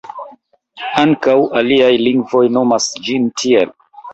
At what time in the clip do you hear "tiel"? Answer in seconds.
3.43-3.79